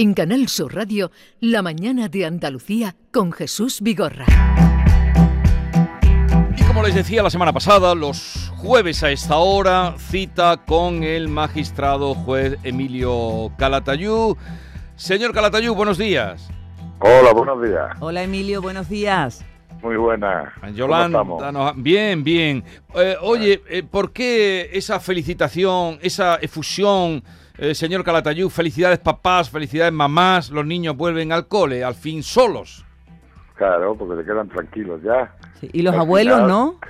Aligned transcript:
En 0.00 0.14
Canal 0.14 0.46
Sur 0.46 0.76
Radio, 0.76 1.10
La 1.40 1.60
mañana 1.60 2.08
de 2.08 2.24
Andalucía 2.24 2.94
con 3.12 3.32
Jesús 3.32 3.80
Vigorra. 3.80 4.26
Y 6.56 6.62
como 6.62 6.84
les 6.84 6.94
decía 6.94 7.20
la 7.20 7.30
semana 7.30 7.52
pasada, 7.52 7.96
los 7.96 8.52
jueves 8.58 9.02
a 9.02 9.10
esta 9.10 9.38
hora, 9.38 9.96
cita 9.98 10.58
con 10.64 11.02
el 11.02 11.26
magistrado 11.26 12.14
juez 12.14 12.56
Emilio 12.62 13.50
Calatayú. 13.58 14.36
Señor 14.94 15.32
Calatayú, 15.34 15.74
buenos 15.74 15.98
días. 15.98 16.48
Hola, 17.00 17.32
buenos 17.32 17.60
días. 17.60 17.96
Hola 17.98 18.22
Emilio, 18.22 18.62
buenos 18.62 18.88
días. 18.88 19.44
Muy 19.82 19.96
buena. 19.96 20.52
Yolanda, 20.74 21.22
bien, 21.76 22.24
bien. 22.24 22.64
Eh, 22.94 23.16
oye, 23.20 23.62
eh, 23.68 23.82
¿por 23.82 24.12
qué 24.12 24.70
esa 24.72 24.98
felicitación, 25.00 25.98
esa 26.02 26.36
efusión, 26.36 27.22
eh, 27.56 27.74
señor 27.74 28.02
Calatayú? 28.04 28.50
Felicidades 28.50 28.98
papás, 28.98 29.48
felicidades 29.50 29.92
mamás, 29.92 30.50
los 30.50 30.66
niños 30.66 30.96
vuelven 30.96 31.30
al 31.32 31.46
cole, 31.46 31.84
al 31.84 31.94
fin 31.94 32.22
solos. 32.22 32.84
Claro, 33.54 33.94
porque 33.96 34.16
se 34.22 34.24
quedan 34.28 34.48
tranquilos 34.48 35.00
ya. 35.02 35.32
Sí, 35.60 35.68
Y 35.72 35.82
los 35.82 35.94
Al 35.94 36.00
abuelos, 36.00 36.34
final- 36.34 36.48
¿no? 36.48 36.80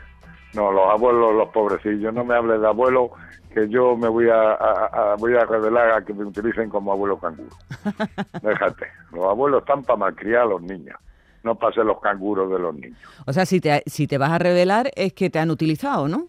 No, 0.54 0.72
los 0.72 0.90
abuelos, 0.90 1.34
los 1.34 1.48
pobrecillos, 1.50 2.12
no 2.14 2.24
me 2.24 2.34
hables 2.34 2.60
de 2.60 2.66
abuelos, 2.66 3.10
que 3.54 3.68
yo 3.68 3.96
me 3.96 4.08
voy 4.08 4.30
a, 4.30 4.52
a- 4.52 5.12
a- 5.12 5.16
voy 5.16 5.34
a 5.34 5.44
revelar 5.44 5.90
a 5.92 6.02
que 6.04 6.14
me 6.14 6.24
utilicen 6.24 6.70
como 6.70 6.90
abuelo 6.92 7.18
canguro. 7.18 7.54
Déjate, 8.42 8.86
los 9.12 9.24
abuelos 9.26 9.60
están 9.60 9.82
para 9.82 9.98
malcriar 9.98 10.42
a 10.42 10.46
los 10.46 10.62
niños, 10.62 10.96
no 11.42 11.54
para 11.56 11.74
ser 11.74 11.84
los 11.84 12.00
canguros 12.00 12.50
de 12.50 12.58
los 12.58 12.74
niños. 12.74 12.98
O 13.26 13.32
sea, 13.32 13.46
si 13.46 13.60
te, 13.60 13.82
si 13.86 14.06
te 14.06 14.18
vas 14.18 14.30
a 14.32 14.38
revelar 14.38 14.90
es 14.96 15.12
que 15.12 15.30
te 15.30 15.38
han 15.38 15.50
utilizado, 15.50 16.08
¿no? 16.08 16.26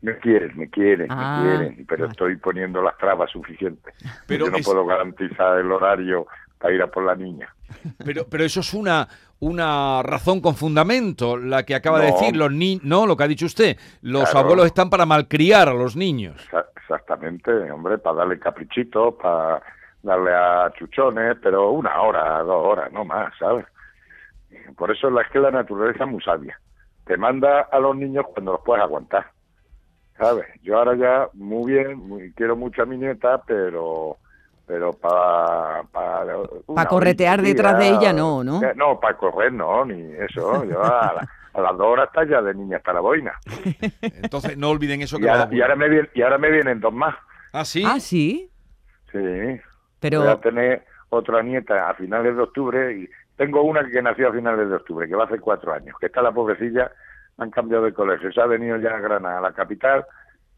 Me 0.00 0.16
quieren, 0.18 0.56
me 0.56 0.68
quieren, 0.70 1.08
Ah, 1.10 1.36
me 1.36 1.42
quieren, 1.42 1.86
pero 1.86 2.02
vale. 2.02 2.12
estoy 2.12 2.36
poniendo 2.36 2.80
las 2.82 2.96
trabas 2.98 3.30
suficientes. 3.30 3.94
Pero 4.26 4.46
yo 4.46 4.50
no 4.52 4.58
es- 4.58 4.64
puedo 4.66 4.86
garantizar 4.86 5.58
el 5.58 5.70
horario 5.72 6.26
para 6.58 6.74
ir 6.74 6.82
a 6.82 6.86
por 6.86 7.04
la 7.04 7.14
niña. 7.16 7.48
Pero, 8.04 8.26
pero 8.28 8.44
eso 8.44 8.60
es 8.60 8.72
una, 8.74 9.06
una 9.40 10.02
razón 10.02 10.40
con 10.40 10.54
fundamento, 10.54 11.36
la 11.36 11.64
que 11.64 11.74
acaba 11.74 12.00
de 12.00 12.06
decir 12.12 12.36
los 12.36 12.50
niños. 12.52 12.84
No, 12.84 13.06
lo 13.06 13.16
que 13.16 13.24
ha 13.24 13.28
dicho 13.28 13.46
usted. 13.46 13.76
Los 14.02 14.30
Claro. 14.30 14.46
abuelos 14.46 14.66
están 14.66 14.88
para 14.88 15.04
malcriar 15.04 15.68
a 15.68 15.74
los 15.74 15.96
niños. 15.96 16.48
Exa- 16.50 16.66
Exactamente, 16.80 17.50
hombre, 17.70 17.98
para 17.98 18.16
darle 18.18 18.38
caprichitos, 18.38 19.14
para 19.20 19.60
darle 20.02 20.32
a 20.32 20.72
chuchones, 20.78 21.36
pero 21.42 21.70
una 21.72 22.00
hora, 22.00 22.38
dos 22.44 22.64
horas, 22.66 22.90
no 22.92 23.04
más, 23.04 23.30
¿sabes? 23.38 23.66
Por 24.76 24.90
eso 24.90 25.08
es 25.20 25.28
que 25.28 25.38
la 25.38 25.50
naturaleza 25.50 26.04
es 26.04 26.10
muy 26.10 26.22
sabia. 26.22 26.58
Te 27.04 27.16
manda 27.16 27.62
a 27.62 27.78
los 27.78 27.96
niños 27.96 28.26
cuando 28.32 28.52
los 28.52 28.60
puedes 28.64 28.82
aguantar, 28.82 29.30
¿sabes? 30.16 30.46
Yo 30.62 30.78
ahora 30.78 30.94
ya, 30.96 31.28
muy 31.34 31.72
bien, 31.72 31.96
muy- 31.98 32.32
quiero 32.34 32.56
mucho 32.56 32.82
a 32.82 32.86
mi 32.86 32.96
nieta, 32.98 33.42
pero 33.46 34.16
pero 34.66 34.92
para... 34.92 35.82
Para 35.84 36.26
Pa' 36.74 36.86
corretear 36.86 37.40
detrás 37.40 37.78
de 37.78 37.88
ella, 37.88 38.12
no, 38.12 38.44
¿no? 38.44 38.60
No, 38.76 39.00
para 39.00 39.16
correr 39.16 39.50
no, 39.50 39.86
ni 39.86 40.12
eso. 40.14 40.62
Yo 40.64 40.82
a, 40.84 41.14
la- 41.14 41.28
a 41.54 41.60
las 41.62 41.76
dos 41.78 41.86
horas 41.86 42.08
está 42.08 42.24
ya 42.26 42.42
de 42.42 42.54
niña 42.54 42.76
hasta 42.76 42.92
la 42.92 43.00
boina. 43.00 43.32
Entonces 44.02 44.58
no 44.58 44.68
olviden 44.68 45.00
eso 45.00 45.16
que 45.16 45.24
Y 45.24 45.26
va 45.26 45.32
a 45.32 45.42
ahora, 45.44 45.56
y 45.56 45.60
ahora 45.62 45.76
me 45.76 45.88
vienen, 45.88 46.10
y 46.14 46.20
ahora 46.22 46.36
me 46.38 46.50
vienen 46.50 46.80
dos 46.80 46.92
más. 46.92 47.16
Ah, 47.54 47.64
sí. 47.64 47.82
Ah, 47.86 47.98
sí. 47.98 48.50
Sí, 49.10 49.18
Pero, 50.00 50.20
voy 50.20 50.28
a 50.28 50.36
tener 50.36 50.84
otra 51.08 51.42
nieta 51.42 51.88
a 51.88 51.94
finales 51.94 52.36
de 52.36 52.42
octubre 52.42 52.92
y 52.94 53.08
tengo 53.38 53.62
una 53.62 53.88
que 53.88 54.02
nació 54.02 54.28
a 54.28 54.32
finales 54.32 54.68
de 54.68 54.74
octubre, 54.74 55.08
que 55.08 55.14
va 55.14 55.22
a 55.22 55.26
hacer 55.26 55.40
cuatro 55.40 55.72
años, 55.72 55.96
que 55.98 56.06
está 56.06 56.20
la 56.20 56.32
pobrecilla, 56.32 56.90
han 57.38 57.50
cambiado 57.50 57.84
de 57.84 57.94
colegio, 57.94 58.32
se 58.32 58.40
ha 58.40 58.46
venido 58.46 58.76
ya 58.78 58.96
a 58.96 59.00
Granada, 59.00 59.38
a 59.38 59.42
la 59.42 59.52
capital, 59.52 60.04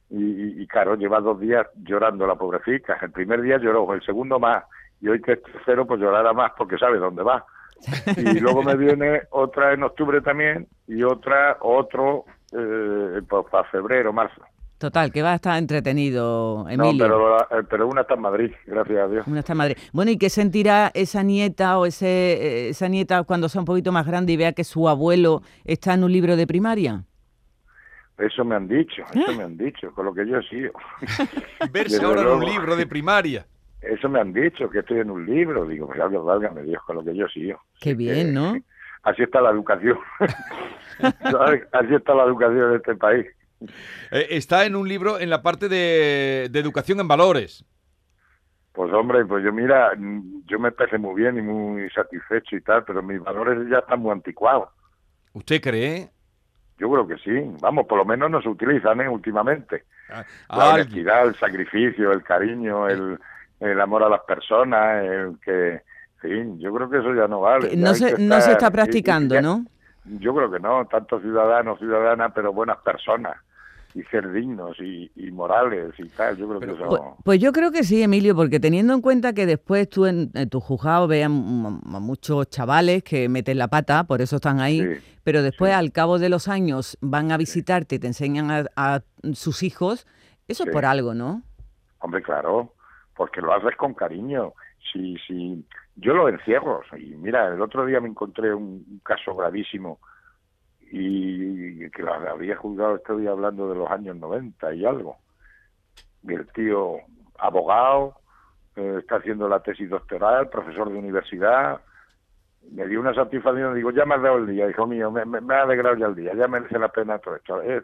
y, 0.08 0.16
y, 0.16 0.62
y, 0.62 0.66
claro, 0.66 0.96
lleva 0.96 1.20
dos 1.20 1.38
días 1.38 1.66
llorando 1.76 2.26
la 2.26 2.34
pobrecita. 2.34 2.98
El 3.00 3.12
primer 3.12 3.42
día 3.42 3.58
lloró, 3.58 3.92
el 3.92 4.02
segundo 4.02 4.40
más, 4.40 4.64
y 5.00 5.08
hoy 5.08 5.20
que 5.20 5.32
es 5.32 5.42
tercero, 5.42 5.86
pues 5.86 6.00
llorará 6.00 6.32
más 6.32 6.52
porque 6.56 6.78
sabe 6.78 6.98
dónde 6.98 7.22
va. 7.22 7.44
Y 8.16 8.40
luego 8.40 8.62
me 8.62 8.76
viene 8.76 9.22
otra 9.30 9.74
en 9.74 9.82
octubre 9.82 10.22
también, 10.22 10.66
y 10.86 11.02
otra, 11.02 11.58
otro, 11.60 12.24
eh, 12.52 13.20
pues 13.28 13.46
para 13.50 13.68
febrero, 13.68 14.12
marzo. 14.12 14.42
Total, 14.80 15.12
que 15.12 15.22
va 15.22 15.32
a 15.32 15.34
estar 15.36 15.56
entretenido, 15.58 16.64
No, 16.64 16.68
Emilio. 16.70 17.04
pero, 17.04 17.36
la- 17.36 17.48
pero 17.68 17.86
una 17.86 18.00
está 18.00 18.14
en 18.14 18.20
Madrid, 18.20 18.50
gracias 18.66 18.98
a 18.98 19.06
Dios. 19.08 19.26
Una 19.28 19.38
está 19.40 19.52
en 19.52 19.58
Madrid. 19.58 19.76
Bueno, 19.92 20.10
¿y 20.10 20.18
qué 20.18 20.28
sentirá 20.30 20.90
esa 20.94 21.22
nieta 21.22 21.78
o 21.78 21.86
ese, 21.86 22.06
eh, 22.08 22.68
esa 22.70 22.88
nieta 22.88 23.22
cuando 23.22 23.48
sea 23.48 23.60
un 23.60 23.66
poquito 23.66 23.92
más 23.92 24.06
grande 24.06 24.32
y 24.32 24.36
vea 24.36 24.52
que 24.52 24.64
su 24.64 24.88
abuelo 24.88 25.42
está 25.64 25.94
en 25.94 26.02
un 26.02 26.10
libro 26.12 26.34
de 26.34 26.46
primaria? 26.46 27.04
Eso 28.18 28.44
me 28.44 28.54
han 28.56 28.66
dicho, 28.68 29.02
eso 29.14 29.32
me 29.34 29.44
han 29.44 29.56
dicho, 29.56 29.92
con 29.94 30.04
lo 30.06 30.12
que 30.12 30.26
yo 30.26 30.38
he 30.38 30.42
sido. 30.48 30.72
Verse 31.72 31.94
Desde 31.94 32.04
ahora 32.04 32.22
en 32.22 32.28
un 32.28 32.44
libro 32.44 32.76
de 32.76 32.86
primaria. 32.86 33.46
Eso 33.80 34.08
me 34.10 34.20
han 34.20 34.32
dicho, 34.32 34.68
que 34.68 34.80
estoy 34.80 34.98
en 34.98 35.10
un 35.10 35.24
libro. 35.24 35.66
Digo, 35.66 35.86
pues 35.86 35.98
algo, 36.00 36.22
válgame 36.24 36.62
Dios, 36.64 36.82
con 36.84 36.96
lo 36.96 37.04
que 37.04 37.16
yo 37.16 37.24
he 37.26 37.30
sido. 37.30 37.58
Qué 37.80 37.90
Así 37.90 37.96
bien, 37.96 38.34
¿no? 38.34 38.54
Así 39.04 39.22
está 39.22 39.40
la 39.40 39.50
educación. 39.50 39.96
Así 41.72 41.94
está 41.94 42.14
la 42.14 42.24
educación 42.24 42.70
de 42.72 42.76
este 42.76 42.94
país. 42.96 43.26
Eh, 44.10 44.26
está 44.30 44.64
en 44.64 44.76
un 44.76 44.88
libro 44.88 45.18
en 45.18 45.30
la 45.30 45.42
parte 45.42 45.68
de, 45.68 46.48
de 46.50 46.58
educación 46.60 47.00
en 47.00 47.08
valores. 47.08 47.64
Pues 48.72 48.92
hombre, 48.92 49.24
pues 49.26 49.44
yo 49.44 49.52
mira, 49.52 49.92
yo 50.46 50.58
me 50.58 50.70
parece 50.72 50.96
muy 50.96 51.20
bien 51.20 51.36
y 51.38 51.42
muy 51.42 51.90
satisfecho 51.90 52.56
y 52.56 52.60
tal, 52.60 52.84
pero 52.84 53.02
mis 53.02 53.20
valores 53.20 53.68
ya 53.68 53.78
están 53.78 54.00
muy 54.00 54.12
anticuados. 54.12 54.68
¿Usted 55.32 55.60
cree? 55.60 56.08
Yo 56.78 56.90
creo 56.90 57.06
que 57.06 57.16
sí. 57.18 57.30
Vamos, 57.60 57.86
por 57.86 57.98
lo 57.98 58.04
menos 58.04 58.30
no 58.30 58.40
se 58.40 58.48
utilizan 58.48 59.00
¿eh? 59.00 59.08
últimamente. 59.08 59.84
Ah, 60.08 60.24
La 60.56 60.68
honestidad, 60.74 61.26
el 61.26 61.34
sacrificio, 61.36 62.12
el 62.12 62.22
cariño, 62.22 62.88
el, 62.88 63.18
el 63.60 63.80
amor 63.80 64.04
a 64.04 64.08
las 64.08 64.20
personas, 64.22 65.04
el 65.04 65.38
que... 65.44 65.82
Sí, 66.22 66.28
yo 66.58 66.72
creo 66.74 66.90
que 66.90 66.98
eso 66.98 67.14
ya 67.14 67.26
no 67.26 67.40
vale. 67.40 67.76
No 67.76 67.94
se, 67.94 68.08
está 68.10 68.66
y- 68.66 68.68
y 68.68 68.70
practicando, 68.72 69.34
ya- 69.34 69.42
¿no? 69.42 69.64
Yo 70.20 70.34
creo 70.34 70.50
que 70.50 70.60
no, 70.60 70.86
tanto 70.86 71.20
ciudadanos, 71.20 71.78
ciudadanas, 71.78 72.32
pero 72.34 72.52
buenas 72.52 72.78
personas 72.78 73.36
y 73.94 74.02
ser 74.04 74.30
dignos 74.32 74.76
y, 74.80 75.10
y 75.16 75.30
morales 75.30 75.92
y 75.98 76.08
tal. 76.10 76.36
Yo 76.36 76.46
creo 76.48 76.60
Pero- 76.60 76.76
que 76.76 76.82
eso. 76.82 76.88
Pues, 76.88 77.02
pues 77.24 77.40
yo 77.40 77.52
creo 77.52 77.70
que 77.72 77.82
sí, 77.84 78.02
Emilio, 78.02 78.34
porque 78.36 78.60
teniendo 78.60 78.94
en 78.94 79.00
cuenta 79.00 79.32
que 79.32 79.46
después 79.46 79.88
tú 79.88 80.06
en, 80.06 80.30
en 80.34 80.48
tu 80.48 80.60
juzgado 80.60 81.08
veas 81.08 81.30
m- 81.30 81.80
a 81.84 82.00
muchos 82.00 82.48
chavales 82.50 83.02
que 83.02 83.28
meten 83.28 83.58
la 83.58 83.68
pata, 83.68 84.04
por 84.04 84.20
eso 84.20 84.36
están 84.36 84.60
ahí, 84.60 84.80
Sí, 84.80 85.00
pero 85.24 85.42
después 85.42 85.72
sí. 85.72 85.76
al 85.78 85.92
cabo 85.92 86.18
de 86.18 86.28
los 86.28 86.48
años 86.48 86.96
van 87.00 87.32
a 87.32 87.36
visitarte 87.36 87.96
y 87.96 87.98
te 87.98 88.06
enseñan 88.06 88.50
a, 88.50 88.64
a 88.76 89.00
sus 89.32 89.62
hijos, 89.62 90.06
eso 90.48 90.64
es 90.64 90.70
por 90.70 90.84
algo, 90.84 91.14
¿no? 91.14 91.42
Hombre, 91.98 92.22
claro, 92.22 92.72
porque 93.16 93.40
lo 93.40 93.52
haces 93.52 93.76
con 93.76 93.94
cariño. 93.94 94.54
Si, 94.92 95.16
si 95.26 95.64
yo 95.96 96.14
lo 96.14 96.28
encierro. 96.28 96.80
Y 96.98 97.14
mira, 97.16 97.48
el 97.54 97.60
otro 97.60 97.84
día 97.86 98.00
me 98.00 98.08
encontré 98.08 98.54
un, 98.54 98.84
un 98.90 99.00
caso 99.04 99.36
gravísimo 99.36 100.00
y 100.90 101.90
que 101.90 102.02
lo 102.02 102.12
había 102.14 102.56
juzgado, 102.56 102.96
estoy 102.96 103.26
hablando 103.26 103.68
de 103.68 103.76
los 103.76 103.90
años 103.90 104.16
90 104.16 104.74
y 104.74 104.84
algo. 104.84 105.16
Y 106.22 106.34
el 106.34 106.46
tío, 106.52 106.96
abogado, 107.38 108.14
eh, 108.76 108.96
está 109.00 109.16
haciendo 109.16 109.48
la 109.48 109.60
tesis 109.62 109.88
doctoral, 109.88 110.48
profesor 110.48 110.90
de 110.90 110.98
universidad, 110.98 111.80
me 112.72 112.86
dio 112.86 113.00
una 113.00 113.14
satisfacción, 113.14 113.74
digo, 113.74 113.90
ya 113.90 114.04
me 114.04 114.16
has 114.16 114.22
dado 114.22 114.36
el 114.38 114.46
día, 114.46 114.68
hijo 114.68 114.86
mío, 114.86 115.10
me, 115.10 115.24
me- 115.24 115.40
me 115.40 115.54
ha 115.54 115.62
alegrado 115.62 115.96
ya 115.96 116.06
el 116.06 116.14
día, 116.14 116.34
ya 116.34 116.46
merece 116.46 116.78
la 116.78 116.88
pena 116.88 117.18
todo 117.18 117.36
esto. 117.36 117.62
Eh, 117.62 117.82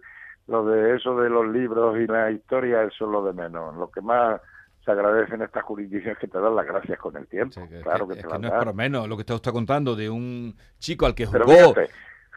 lo 0.48 0.64
de 0.66 0.94
eso 0.96 1.18
de 1.18 1.28
los 1.30 1.48
libros 1.48 1.98
y 1.98 2.06
la 2.06 2.30
historia, 2.30 2.82
eso 2.84 3.04
es 3.06 3.10
lo 3.10 3.24
de 3.24 3.32
menos. 3.32 3.74
Lo 3.76 3.90
que 3.90 4.00
más 4.00 4.40
se 4.84 4.92
agradece 4.92 5.34
en 5.34 5.42
estas 5.42 5.64
jurisdicciones 5.64 6.16
es 6.16 6.20
que 6.20 6.28
te 6.28 6.38
dan 6.38 6.54
las 6.54 6.66
gracias 6.66 6.98
con 7.00 7.16
el 7.16 7.26
tiempo. 7.26 7.60
Sí, 7.60 7.68
que- 7.68 7.80
claro 7.80 8.06
que- 8.06 8.14
que, 8.14 8.20
es 8.20 8.26
te 8.26 8.28
que 8.28 8.32
las 8.34 8.40
no 8.42 8.46
es 8.48 8.52
para 8.54 8.72
menos 8.72 9.08
lo 9.08 9.16
que 9.16 9.22
usted 9.22 9.34
está 9.34 9.50
contando 9.50 9.96
de 9.96 10.08
un 10.10 10.54
chico 10.78 11.06
al 11.06 11.14
que 11.14 11.26
jugó. 11.26 11.38
fíjate, 11.74 11.90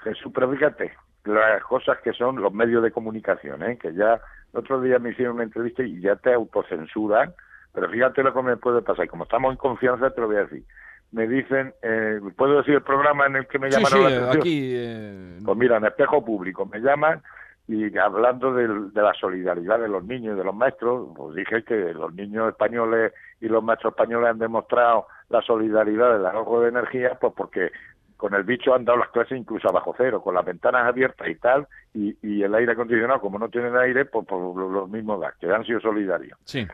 Jesús, 0.04 0.32
pero 0.34 0.52
fíjate, 0.52 0.94
las 1.26 1.64
cosas 1.64 1.98
que 2.04 2.14
son 2.14 2.42
los 2.42 2.54
medios 2.54 2.84
de 2.84 2.92
comunicación, 2.92 3.64
¿eh? 3.64 3.78
que 3.78 3.94
ya 3.94 4.20
el 4.54 4.60
otro 4.60 4.82
día 4.82 5.00
me 5.00 5.12
hicieron 5.12 5.36
una 5.36 5.44
entrevista 5.44 5.84
y 5.84 6.00
ya 6.02 6.16
te 6.16 6.34
autocensuran, 6.34 7.34
pero 7.74 7.90
fíjate 7.90 8.24
lo 8.24 8.34
que 8.34 8.42
me 8.42 8.58
puede 8.58 8.82
pasar, 8.82 9.08
como 9.08 9.24
estamos 9.24 9.52
en 9.52 9.58
confianza 9.58 10.10
te 10.12 10.22
lo 10.22 10.28
voy 10.28 10.38
a 10.38 10.46
decir. 10.46 10.64
Me 11.12 11.28
dicen, 11.28 11.74
eh, 11.82 12.20
¿puedo 12.38 12.58
decir 12.58 12.76
el 12.76 12.84
programa 12.84 13.26
en 13.26 13.38
el 13.38 13.48
que 13.48 13.58
me 13.58 13.70
llamaron 13.70 13.98
sí, 13.98 14.04
la 14.04 14.10
atención? 14.10 14.42
aquí. 14.42 14.72
eh, 14.76 15.40
Pues 15.44 15.58
mira, 15.58 15.78
en 15.78 15.86
espejo 15.86 16.24
público 16.24 16.66
me 16.68 16.80
llaman 16.80 17.22
y 17.70 17.96
hablando 18.00 18.52
de, 18.54 18.68
la 19.00 19.14
solidaridad 19.14 19.80
de 19.80 19.88
los 19.88 20.04
niños 20.04 20.34
y 20.34 20.38
de 20.40 20.44
los 20.44 20.56
maestros, 20.56 21.10
pues 21.16 21.36
dije 21.36 21.64
que 21.64 21.94
los 21.94 22.12
niños 22.16 22.50
españoles 22.50 23.14
y 23.40 23.48
los 23.48 23.64
maestros 23.64 23.94
españoles 23.94 24.32
han 24.32 24.40
demostrado 24.40 25.06
la 25.30 25.40
solidaridad 25.44 26.14
del 26.14 26.26
ahorro 26.26 26.62
de 26.62 26.70
energía, 26.70 27.20
pues 27.22 27.32
porque 27.38 27.72
con 28.20 28.34
el 28.34 28.44
bicho 28.44 28.76
han 28.76 28.84
dado 28.84 29.00
las 29.00 29.12
clases 29.12 29.38
incluso 29.38 29.70
a 29.70 29.72
bajo 29.72 29.96
cero, 29.98 30.22
con 30.22 30.36
las 30.36 30.44
ventanas 30.44 30.86
abiertas 30.86 31.26
y 31.30 31.36
tal, 31.36 31.66
y, 31.94 32.18
y 32.22 32.44
el 32.44 32.54
aire 32.54 32.74
acondicionado, 32.74 33.22
como 33.22 33.40
no 33.40 33.48
tienen 33.48 33.78
aire, 33.78 34.04
pues 34.04 34.28
por 34.28 34.58
lo, 34.58 34.70
lo 34.70 34.88
mismo 34.88 35.18
da, 35.18 35.34
que 35.40 35.50
han 35.50 35.64
sido 35.64 35.80
solidarios. 35.80 36.38
sí. 36.44 36.68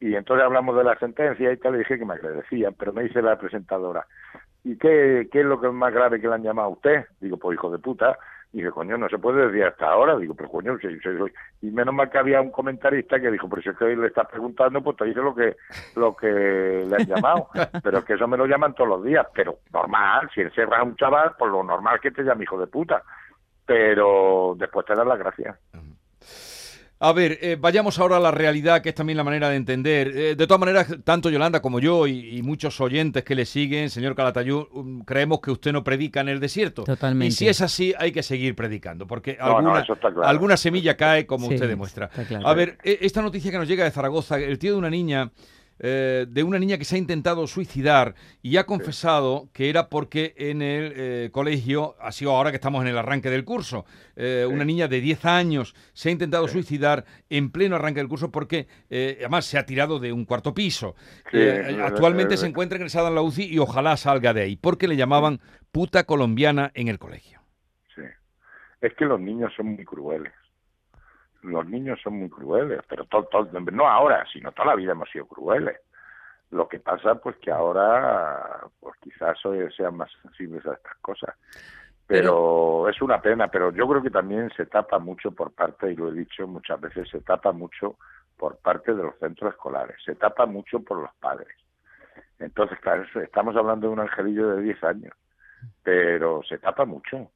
Y 0.00 0.14
entonces 0.14 0.44
hablamos 0.44 0.74
de 0.76 0.82
la 0.82 0.98
sentencia 0.98 1.52
y 1.52 1.58
tal, 1.58 1.74
y 1.74 1.78
dije 1.78 1.98
que 1.98 2.06
me 2.06 2.14
agradecían, 2.14 2.74
pero 2.74 2.92
me 2.92 3.02
dice 3.02 3.20
la 3.22 3.38
presentadora, 3.38 4.04
¿y 4.64 4.76
qué, 4.78 5.28
qué 5.30 5.40
es 5.40 5.46
lo 5.46 5.60
que 5.60 5.68
es 5.68 5.72
más 5.72 5.92
grave 5.92 6.20
que 6.20 6.26
le 6.26 6.34
han 6.34 6.42
llamado 6.42 6.68
a 6.68 6.72
usted? 6.72 7.04
Digo, 7.20 7.36
pues 7.36 7.54
hijo 7.56 7.70
de 7.70 7.78
puta, 7.78 8.18
Y 8.52 8.58
dije, 8.58 8.70
coño, 8.72 8.98
no 8.98 9.08
se 9.08 9.18
puede 9.18 9.46
decir 9.46 9.64
hasta 9.64 9.86
ahora. 9.90 10.16
Digo, 10.16 10.34
pero 10.34 10.48
coño, 10.48 10.76
si, 10.78 10.88
si- 10.98 11.66
y 11.66 11.70
menos 11.70 11.94
mal 11.94 12.10
que 12.10 12.18
había 12.18 12.40
un 12.40 12.50
comentarista 12.50 13.20
que 13.20 13.30
dijo, 13.30 13.48
pero 13.48 13.62
si 13.62 13.68
es 13.68 13.76
que 13.76 13.84
hoy 13.84 13.94
le 13.96 14.08
estás 14.08 14.26
preguntando, 14.28 14.82
pues 14.82 14.96
te 14.96 15.04
dice 15.04 15.20
lo 15.20 15.34
que, 15.34 15.56
lo 15.94 16.16
que 16.16 16.26
le 16.88 16.96
han 16.96 17.06
llamado. 17.06 17.48
pero 17.82 17.98
es 17.98 18.04
que 18.04 18.14
eso 18.14 18.26
me 18.26 18.36
lo 18.36 18.46
llaman 18.46 18.74
todos 18.74 18.90
los 18.90 19.04
días. 19.04 19.26
Pero 19.34 19.58
normal, 19.72 20.28
si 20.34 20.40
encerras 20.40 20.80
a 20.80 20.82
un 20.82 20.96
chaval, 20.96 21.32
pues 21.38 21.50
lo 21.52 21.62
normal 21.62 21.94
es 21.96 22.00
que 22.00 22.10
te 22.10 22.22
llame 22.24 22.42
hijo 22.42 22.58
de 22.58 22.66
puta. 22.66 23.02
Pero 23.66 24.54
después 24.56 24.84
te 24.86 24.94
dan 24.96 25.08
las 25.08 25.18
gracias. 25.18 25.56
A 27.02 27.12
ver, 27.14 27.38
eh, 27.40 27.56
vayamos 27.58 27.98
ahora 27.98 28.18
a 28.18 28.20
la 28.20 28.30
realidad, 28.30 28.82
que 28.82 28.90
es 28.90 28.94
también 28.94 29.16
la 29.16 29.24
manera 29.24 29.48
de 29.48 29.56
entender. 29.56 30.08
Eh, 30.14 30.34
de 30.36 30.46
todas 30.46 30.60
maneras, 30.60 30.86
tanto 31.02 31.30
Yolanda 31.30 31.62
como 31.62 31.80
yo 31.80 32.06
y, 32.06 32.36
y 32.36 32.42
muchos 32.42 32.78
oyentes 32.78 33.24
que 33.24 33.34
le 33.34 33.46
siguen, 33.46 33.88
señor 33.88 34.14
Calatayud, 34.14 34.64
um, 34.72 35.00
creemos 35.02 35.40
que 35.40 35.50
usted 35.50 35.72
no 35.72 35.82
predica 35.82 36.20
en 36.20 36.28
el 36.28 36.40
desierto. 36.40 36.84
Totalmente. 36.84 37.28
Y 37.28 37.30
si 37.30 37.48
es 37.48 37.62
así, 37.62 37.94
hay 37.98 38.12
que 38.12 38.22
seguir 38.22 38.54
predicando, 38.54 39.06
porque 39.06 39.38
No, 39.40 39.56
alguna, 39.56 39.82
claro. 39.82 40.56
semilla 40.58 40.94
cae, 40.98 41.24
como 41.24 41.48
Sí, 41.48 41.54
usted 41.54 41.68
demuestra. 41.68 42.06
está 42.06 42.24
claro. 42.26 42.46
A 42.46 42.52
ver, 42.52 42.76
eh, 42.84 42.98
esta 43.00 43.22
noticia 43.22 43.50
que 43.50 43.56
nos 43.56 43.66
llega 43.66 43.84
de 43.84 43.90
Zaragoza, 43.92 44.38
el 44.38 44.58
tío 44.58 44.72
de 44.72 44.78
una 44.78 44.90
niña, 44.90 45.30
eh, 45.80 46.26
de 46.28 46.42
una 46.42 46.58
niña 46.58 46.78
que 46.78 46.84
se 46.84 46.96
ha 46.96 46.98
intentado 46.98 47.46
suicidar 47.46 48.14
y 48.42 48.58
ha 48.58 48.66
confesado 48.66 49.48
que 49.52 49.70
era 49.70 49.88
porque 49.88 50.34
en 50.36 50.62
el 50.62 50.92
eh, 50.94 51.30
colegio, 51.32 51.96
ha 52.00 52.12
sido 52.12 52.32
ahora 52.32 52.50
que 52.50 52.56
estamos 52.56 52.82
en 52.82 52.88
el 52.88 52.98
arranque 52.98 53.30
del 53.30 53.44
curso, 53.44 53.86
eh, 54.14 54.46
una 54.48 54.64
niña 54.64 54.88
de 54.88 55.00
10 55.00 55.24
años 55.24 55.74
se 55.94 56.10
ha 56.10 56.12
intentado 56.12 56.46
suicidar 56.48 57.04
en 57.30 57.50
pleno 57.50 57.76
arranque 57.76 58.00
del 58.00 58.08
curso 58.08 58.30
porque 58.30 58.68
eh, 58.90 59.16
además 59.20 59.46
se 59.46 59.58
ha 59.58 59.64
tirado 59.64 59.98
de 59.98 60.12
un 60.12 60.26
cuarto 60.26 60.52
piso. 60.52 60.94
Actualmente 61.82 62.36
se 62.36 62.46
encuentra 62.46 62.76
ingresada 62.76 63.08
en 63.08 63.14
la 63.14 63.22
UCI 63.22 63.44
y 63.44 63.58
ojalá 63.58 63.96
salga 63.96 64.34
de 64.34 64.42
ahí, 64.42 64.56
porque 64.56 64.86
le 64.86 64.96
llamaban 64.96 65.40
puta 65.72 66.04
colombiana 66.04 66.70
en 66.74 66.88
el 66.88 66.98
colegio. 66.98 67.40
Sí. 67.94 68.02
Es 68.82 68.92
que 68.94 69.06
los 69.06 69.20
niños 69.20 69.52
son 69.56 69.68
muy 69.68 69.84
crueles. 69.84 70.32
Los 71.42 71.66
niños 71.66 71.98
son 72.02 72.14
muy 72.14 72.28
crueles, 72.28 72.80
pero 72.88 73.04
to- 73.06 73.24
to- 73.24 73.48
no 73.72 73.88
ahora, 73.88 74.24
sino 74.32 74.52
toda 74.52 74.68
la 74.68 74.74
vida 74.76 74.92
hemos 74.92 75.10
sido 75.10 75.26
crueles. 75.26 75.78
Lo 76.50 76.68
que 76.68 76.80
pasa, 76.80 77.14
pues 77.14 77.36
que 77.36 77.50
ahora, 77.50 78.60
pues 78.80 78.96
quizás 79.00 79.44
hoy 79.46 79.70
sean 79.76 79.96
más 79.96 80.10
sensibles 80.22 80.66
a 80.66 80.74
estas 80.74 80.96
cosas. 80.96 81.34
Pero, 82.06 82.88
es 82.88 83.00
una 83.00 83.22
pena, 83.22 83.46
pero 83.48 83.70
yo 83.72 83.86
creo 83.88 84.02
que 84.02 84.10
también 84.10 84.50
se 84.56 84.66
tapa 84.66 84.98
mucho 84.98 85.30
por 85.30 85.52
parte, 85.52 85.92
y 85.92 85.96
lo 85.96 86.08
he 86.08 86.12
dicho 86.12 86.46
muchas 86.48 86.80
veces, 86.80 87.08
se 87.08 87.20
tapa 87.20 87.52
mucho 87.52 87.96
por 88.36 88.56
parte 88.58 88.92
de 88.94 89.02
los 89.04 89.16
centros 89.18 89.52
escolares, 89.52 89.96
se 90.04 90.16
tapa 90.16 90.44
mucho 90.46 90.80
por 90.80 90.98
los 91.02 91.14
padres. 91.20 91.56
Entonces, 92.40 92.80
claro, 92.80 93.04
estamos 93.22 93.54
hablando 93.54 93.86
de 93.86 93.92
un 93.92 94.00
angelillo 94.00 94.48
de 94.56 94.62
10 94.62 94.82
años, 94.82 95.14
pero 95.84 96.42
se 96.42 96.58
tapa 96.58 96.84
mucho. 96.84 97.30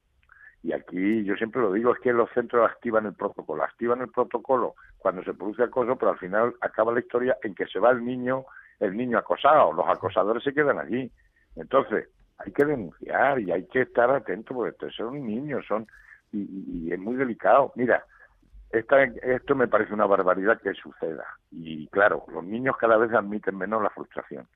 Y 0.64 0.72
aquí 0.72 1.24
yo 1.24 1.36
siempre 1.36 1.60
lo 1.60 1.72
digo, 1.72 1.92
es 1.94 2.00
que 2.00 2.10
los 2.14 2.30
centros 2.30 2.68
activan 2.70 3.04
el 3.04 3.12
protocolo, 3.14 3.62
activan 3.62 4.00
el 4.00 4.08
protocolo 4.10 4.74
cuando 4.96 5.22
se 5.22 5.34
produce 5.34 5.62
acoso, 5.62 5.94
pero 5.96 6.12
al 6.12 6.18
final 6.18 6.54
acaba 6.62 6.90
la 6.94 7.00
historia 7.00 7.36
en 7.42 7.54
que 7.54 7.66
se 7.66 7.78
va 7.78 7.90
el 7.90 8.02
niño, 8.02 8.46
el 8.80 8.96
niño 8.96 9.18
acosado, 9.18 9.74
los 9.74 9.86
acosadores 9.86 10.42
se 10.42 10.54
quedan 10.54 10.78
allí. 10.78 11.12
Entonces, 11.56 12.08
hay 12.38 12.50
que 12.52 12.64
denunciar 12.64 13.40
y 13.40 13.52
hay 13.52 13.66
que 13.68 13.82
estar 13.82 14.10
atento 14.10 14.54
porque 14.54 14.90
son 14.90 15.26
niños, 15.26 15.66
son 15.68 15.86
y- 16.32 16.86
y 16.88 16.92
es 16.94 16.98
muy 16.98 17.16
delicado. 17.16 17.70
Mira, 17.76 18.02
esta, 18.70 19.02
esto 19.04 19.54
me 19.54 19.68
parece 19.68 19.92
una 19.92 20.06
barbaridad 20.06 20.60
que 20.62 20.72
suceda. 20.74 21.26
Y 21.50 21.88
claro, 21.88 22.24
los 22.32 22.42
niños 22.42 22.76
cada 22.78 22.96
vez 22.96 23.12
admiten 23.12 23.58
menos 23.58 23.82
la 23.82 23.90
frustración. 23.90 24.48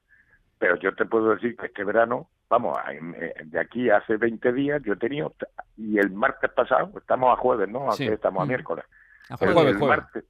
Pero 0.59 0.77
yo 0.77 0.95
te 0.95 1.05
puedo 1.07 1.35
decir 1.35 1.57
que 1.57 1.67
este 1.67 1.85
verano, 1.85 2.29
vamos, 2.49 2.77
eh, 2.91 3.35
de 3.45 3.61
aquí 3.61 3.89
a 3.91 3.99
hace 3.99 4.17
20 4.17 4.53
días, 4.53 4.83
yo 4.85 4.95
he 4.95 4.97
tenido, 4.97 5.33
y 5.77 5.99
el 5.99 6.11
martes 6.11 6.51
pasado, 6.51 6.93
estamos 6.99 7.33
a 7.33 7.41
jueves, 7.41 7.69
¿no? 7.69 7.93
Sí. 7.93 8.07
Estamos 8.09 8.43
a 8.43 8.47
miércoles. 8.47 8.85
A 9.31 9.35
El, 9.45 9.53
jueves, 9.53 9.73
el 9.75 9.79
jueves. 9.79 9.99
martes, 9.99 10.25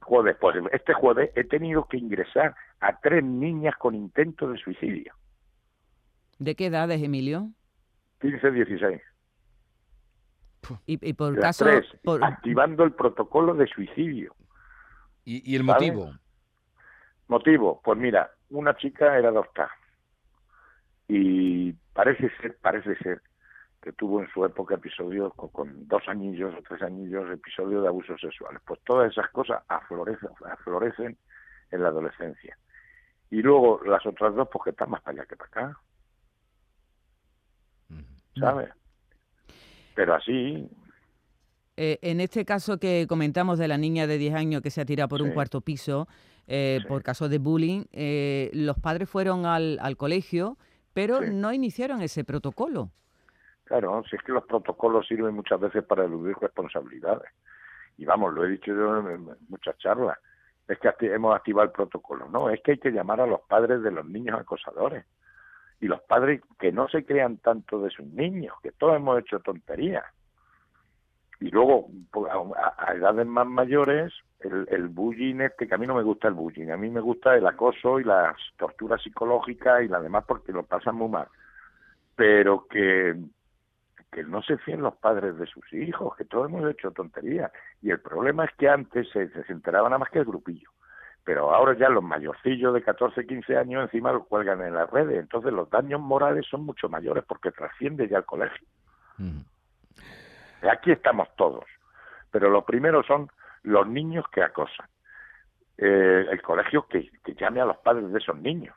jueves, 0.00 0.36
pues 0.40 0.56
este 0.72 0.94
jueves 0.94 1.30
he 1.34 1.44
tenido 1.44 1.86
que 1.86 1.98
ingresar 1.98 2.54
a 2.80 2.98
tres 3.00 3.22
niñas 3.24 3.74
con 3.78 3.94
intento 3.94 4.48
de 4.50 4.58
suicidio, 4.58 5.12
¿De 6.38 6.54
qué 6.56 6.66
edades, 6.66 7.00
Emilio? 7.02 7.50
15, 8.20 8.50
16. 8.50 9.00
Y, 10.86 11.08
y 11.10 11.12
por 11.12 11.34
Las 11.34 11.42
caso... 11.58 11.64
tres, 11.66 11.86
por- 12.02 12.24
activando 12.24 12.84
el 12.84 12.92
protocolo 12.92 13.54
de 13.54 13.66
suicidio. 13.66 14.34
¿Y, 15.24 15.52
y 15.52 15.56
el 15.56 15.62
motivo? 15.62 16.10
Motivo, 17.28 17.80
pues 17.84 17.98
mira, 17.98 18.30
una 18.50 18.76
chica 18.76 19.18
era 19.18 19.28
adoptada 19.28 19.72
y 21.08 21.72
parece 21.92 22.30
ser, 22.40 22.56
parece 22.58 22.96
ser 22.96 23.20
que 23.82 23.92
tuvo 23.92 24.22
en 24.22 24.28
su 24.30 24.44
época 24.44 24.76
episodios 24.76 25.34
con, 25.34 25.50
con 25.50 25.86
dos 25.86 26.02
anillos 26.08 26.54
o 26.58 26.62
tres 26.62 26.80
anillos, 26.82 27.30
episodios 27.30 27.82
de 27.82 27.88
abusos 27.88 28.18
sexuales. 28.20 28.60
Pues 28.66 28.80
todas 28.84 29.12
esas 29.12 29.30
cosas 29.30 29.62
aflorecen, 29.68 30.30
aflorecen 30.50 31.18
en 31.70 31.82
la 31.82 31.88
adolescencia. 31.88 32.56
Y 33.30 33.42
luego 33.42 33.82
las 33.84 34.04
otras 34.06 34.34
dos, 34.34 34.48
pues 34.50 34.64
que 34.64 34.70
están 34.70 34.90
más 34.90 35.02
para 35.02 35.18
allá 35.18 35.26
que 35.26 35.36
para 35.36 35.48
acá, 35.48 35.80
¿sabes? 38.38 38.70
Pero 39.94 40.14
así, 40.14 40.68
Eh, 41.76 41.98
en 42.02 42.20
este 42.20 42.44
caso 42.44 42.78
que 42.78 43.06
comentamos 43.08 43.58
de 43.58 43.66
la 43.68 43.76
niña 43.78 44.06
de 44.06 44.16
10 44.18 44.34
años 44.34 44.62
que 44.62 44.70
se 44.70 44.80
ha 44.80 44.84
tirado 44.84 45.08
por 45.08 45.22
un 45.22 45.32
cuarto 45.32 45.60
piso 45.60 46.06
eh, 46.46 46.78
Sí. 46.82 46.86
por 46.88 47.02
caso 47.02 47.28
de 47.28 47.38
bullying, 47.38 47.84
eh, 47.92 48.50
los 48.52 48.78
padres 48.78 49.08
fueron 49.08 49.46
al, 49.46 49.78
al 49.80 49.96
colegio, 49.96 50.56
pero 50.92 51.20
Sí. 51.20 51.30
no 51.32 51.52
iniciaron 51.52 52.02
ese 52.02 52.22
protocolo. 52.22 52.90
Claro, 53.64 54.02
si 54.10 54.14
es 54.16 54.22
que 54.22 54.30
los 54.32 54.44
protocolos 54.44 55.06
sirven 55.08 55.34
muchas 55.34 55.58
veces 55.58 55.82
para 55.84 56.04
eludir 56.04 56.36
responsabilidades. 56.40 57.30
Y 57.96 58.04
vamos, 58.04 58.34
lo 58.34 58.44
he 58.44 58.50
dicho 58.50 58.74
yo 58.74 59.08
en 59.10 59.26
muchas 59.48 59.78
charlas, 59.78 60.18
es 60.68 60.78
que 60.78 60.90
hemos 61.14 61.34
activado 61.34 61.64
el 61.66 61.72
protocolo. 61.72 62.28
No, 62.28 62.50
es 62.50 62.60
que 62.62 62.72
hay 62.72 62.78
que 62.78 62.90
llamar 62.90 63.20
a 63.22 63.26
los 63.26 63.40
padres 63.48 63.82
de 63.82 63.90
los 63.90 64.04
niños 64.04 64.38
acosadores. 64.38 65.06
Y 65.80 65.86
los 65.86 66.02
padres 66.02 66.40
que 66.58 66.72
no 66.72 66.88
se 66.88 67.04
crean 67.04 67.38
tanto 67.38 67.80
de 67.80 67.90
sus 67.90 68.06
niños, 68.06 68.54
que 68.62 68.70
todos 68.72 68.96
hemos 68.96 69.18
hecho 69.18 69.40
tonterías. 69.40 70.04
Y 71.40 71.50
luego, 71.50 71.88
pues, 72.10 72.32
a, 72.32 72.94
edades 72.94 73.26
más 73.26 73.46
mayores, 73.46 74.12
el, 74.40 74.66
el 74.70 74.88
bullying 74.88 75.40
este, 75.40 75.66
que 75.66 75.74
a 75.74 75.78
mí 75.78 75.86
no 75.86 75.94
me 75.94 76.02
gusta 76.02 76.28
el 76.28 76.34
bullying, 76.34 76.68
a 76.68 76.76
mí 76.76 76.90
me 76.90 77.00
gusta 77.00 77.34
el 77.34 77.46
acoso 77.46 77.98
y 78.00 78.04
las 78.04 78.36
torturas 78.56 79.02
psicológicas 79.02 79.82
y 79.82 79.88
las 79.88 80.02
demás 80.02 80.24
porque 80.26 80.52
lo 80.52 80.62
pasan 80.62 80.96
muy 80.96 81.08
mal. 81.08 81.28
Pero 82.16 82.66
que, 82.68 83.16
que 84.12 84.22
no 84.22 84.42
se 84.42 84.58
fíen 84.58 84.82
los 84.82 84.96
padres 84.96 85.36
de 85.36 85.46
sus 85.46 85.72
hijos, 85.72 86.16
que 86.16 86.24
todos 86.24 86.48
hemos 86.48 86.70
hecho 86.70 86.92
tonterías. 86.92 87.50
Y 87.82 87.90
el 87.90 88.00
problema 88.00 88.44
es 88.44 88.52
que 88.56 88.68
antes 88.68 89.08
se, 89.10 89.28
se 89.28 89.52
enteraba 89.52 89.88
nada 89.88 89.98
más 89.98 90.10
que 90.10 90.20
el 90.20 90.24
grupillo. 90.24 90.70
Pero 91.24 91.54
ahora 91.54 91.76
ya 91.76 91.88
los 91.88 92.04
mayorcillos 92.04 92.74
de 92.74 92.82
14, 92.82 93.26
15 93.26 93.56
años 93.56 93.82
encima 93.84 94.12
lo 94.12 94.24
cuelgan 94.24 94.60
en 94.62 94.74
las 94.74 94.90
redes. 94.90 95.18
Entonces 95.18 95.52
los 95.52 95.68
daños 95.70 96.00
morales 96.00 96.46
son 96.48 96.64
mucho 96.64 96.88
mayores 96.88 97.24
porque 97.26 97.50
trasciende 97.50 98.08
ya 98.08 98.18
el 98.18 98.24
colegio. 98.24 98.66
Ujú. 99.18 99.42
Aquí 100.70 100.92
estamos 100.92 101.28
todos. 101.36 101.64
Pero 102.30 102.50
lo 102.50 102.64
primero 102.64 103.02
son 103.04 103.30
los 103.62 103.86
niños 103.86 104.24
que 104.32 104.42
acosan. 104.42 104.86
Eh, 105.76 106.26
el 106.30 106.40
colegio 106.42 106.86
que, 106.88 107.10
llame 107.38 107.60
a 107.60 107.64
los 107.64 107.76
padres 107.78 108.10
de 108.12 108.18
esos 108.18 108.36
niños. 108.38 108.74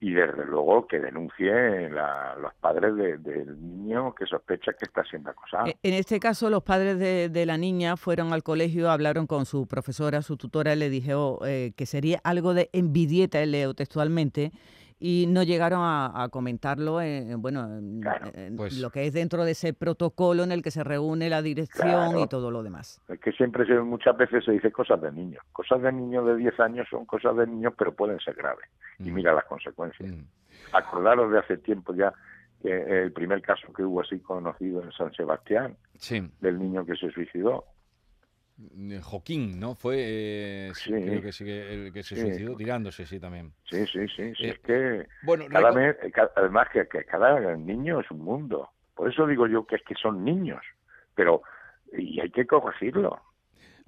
Y 0.00 0.12
desde 0.14 0.44
luego 0.46 0.86
que 0.88 0.98
denuncie 0.98 1.88
la- 1.90 2.34
los 2.40 2.52
padres 2.54 2.96
de- 2.96 3.18
del 3.18 3.60
niño 3.60 4.12
que 4.14 4.26
sospecha 4.26 4.72
que 4.72 4.84
está 4.86 5.04
siendo 5.04 5.30
acosado. 5.30 5.66
Eh, 5.68 5.76
En 5.82 5.94
este 5.94 6.18
caso, 6.18 6.50
los 6.50 6.62
padres 6.64 6.98
de, 6.98 7.46
la 7.46 7.56
niña 7.56 7.96
fueron 7.96 8.32
al 8.32 8.42
colegio, 8.42 8.90
hablaron 8.90 9.26
con 9.28 9.46
su 9.46 9.68
profesora, 9.68 10.22
su 10.22 10.36
tutora, 10.36 10.72
y 10.72 10.76
le 10.78 10.90
dijo 10.90 11.38
eh, 11.46 11.72
que 11.76 11.86
sería 11.86 12.18
algo 12.24 12.52
de 12.52 12.68
envidieta, 12.72 13.44
leo 13.46 13.74
textualmente, 13.74 14.50
y 15.04 15.26
no 15.26 15.42
llegaron 15.42 15.80
a, 15.82 16.22
a 16.22 16.28
comentarlo 16.28 17.00
en, 17.02 17.42
bueno, 17.42 17.64
en- 17.76 18.00
Claro, 18.00 18.30
en 18.34 18.54
pues- 18.56 18.78
lo 18.78 18.90
que 18.90 19.04
es 19.04 19.12
dentro 19.12 19.44
de 19.44 19.50
ese 19.50 19.72
protocolo 19.74 20.44
en 20.44 20.52
el 20.52 20.62
que 20.62 20.70
se 20.70 20.84
reúne 20.84 21.28
la 21.28 21.42
dirección 21.42 21.88
Claro. 21.88 22.20
y 22.20 22.28
todo 22.28 22.52
lo 22.52 22.62
demás. 22.62 23.02
Es 23.08 23.18
que 23.18 23.32
siempre 23.32 23.66
se, 23.66 23.74
muchas 23.80 24.16
veces 24.16 24.44
se 24.44 24.52
dice 24.52 24.70
cosas 24.70 25.00
de 25.02 25.10
niños. 25.10 25.42
Cosas 25.52 25.82
de 25.82 25.90
niños 25.90 26.24
de 26.24 26.36
10 26.36 26.60
años 26.60 26.86
son 26.88 27.04
cosas 27.04 27.36
de 27.36 27.48
niños, 27.48 27.74
pero 27.76 27.92
pueden 27.96 28.20
ser 28.20 28.34
graves. 28.34 28.66
Y 29.00 29.10
Mm. 29.10 29.14
mira 29.14 29.32
las 29.34 29.44
consecuencias. 29.46 30.08
Mm. 30.08 30.22
Acordaros 30.72 31.32
de 31.32 31.38
hace 31.40 31.58
tiempo 31.58 31.92
ya 31.94 32.12
que 32.62 33.02
el 33.02 33.12
primer 33.12 33.42
caso 33.42 33.72
que 33.72 33.82
hubo 33.82 34.02
así 34.02 34.20
conocido 34.20 34.84
en 34.84 34.92
San 34.92 35.12
Sebastián, 35.14 35.76
Sí. 35.96 36.22
del 36.40 36.60
niño 36.60 36.86
que 36.86 36.94
se 36.94 37.10
suicidó. 37.10 37.64
Eh, 38.70 39.00
Joaquín, 39.02 39.58
¿no? 39.58 39.74
Fue, 39.74 39.96
eh, 39.98 40.72
sí, 40.74 40.90
creo 40.90 41.22
que 41.22 41.32
sí, 41.32 41.48
el 41.48 41.92
que 41.92 42.02
se 42.02 42.16
Sí. 42.16 42.22
suicidó 42.22 42.56
tirándose, 42.56 43.06
sí, 43.06 43.18
también. 43.18 43.52
Sí, 43.64 43.84
sí, 43.86 44.06
sí. 44.08 44.34
sí, 44.36 44.44
Eh, 44.44 44.50
es 44.50 44.58
que 44.60 45.08
Bueno, 45.22 45.46
cada 45.50 45.72
mes, 45.72 45.96
eh, 46.02 46.12
además 46.36 46.68
que, 46.72 46.86
que 46.88 47.04
cada 47.04 47.56
niño 47.56 48.00
es 48.00 48.10
un 48.10 48.20
mundo. 48.20 48.70
Por 48.94 49.10
eso 49.10 49.26
digo 49.26 49.46
yo 49.46 49.66
que 49.66 49.76
es 49.76 49.82
que 49.82 49.94
son 49.94 50.24
niños. 50.24 50.62
Pero, 51.14 51.42
y 51.92 52.20
hay 52.20 52.30
que 52.30 52.46
corregirlo. 52.46 53.20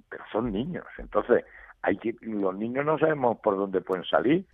Pero 0.09 0.23
son 0.31 0.51
niños. 0.51 0.85
Entonces, 0.97 1.45
hay 1.81 1.97
que, 1.97 2.15
los 2.21 2.55
niños 2.55 2.85
no 2.85 2.97
sabemos 2.97 3.39
por 3.41 3.57
dónde 3.57 3.81
pueden 3.81 4.05
salir. 4.05 4.45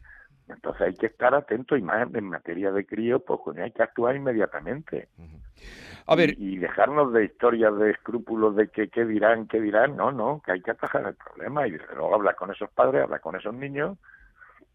Entonces 0.48 0.82
hay 0.82 0.96
que 0.96 1.06
estar 1.06 1.34
atentos 1.34 1.80
y 1.80 1.82
más 1.82 2.14
en 2.14 2.26
materia 2.26 2.72
de 2.72 2.86
crío, 2.86 3.20
pues 3.24 3.40
hay 3.58 3.72
que 3.72 3.84
actuar 3.84 4.16
inmediatamente. 4.16 5.08
Ujú. 5.18 5.40
A 6.06 6.16
ver. 6.16 6.36
Y, 6.38 6.58
dejarnos 6.58 7.14
de 7.14 7.26
historias 7.26 7.78
de 7.78 7.92
escrúpulos 7.92 8.56
de 8.56 8.70
que 8.70 8.90
qué 8.90 9.06
dirán, 9.06 9.48
qué 9.48 9.60
dirán. 9.60 9.96
No, 9.96 10.12
no, 10.12 10.42
que 10.46 10.52
hay 10.54 10.62
que 10.62 10.72
atajar 10.72 11.06
el 11.08 11.16
problema 11.16 11.68
y 11.68 11.72
luego 11.72 12.16
hablar 12.16 12.36
con 12.36 12.52
esos 12.52 12.70
padres, 12.72 13.04
hablar 13.04 13.22
con 13.22 13.36
esos 13.36 13.54
niños 13.54 13.98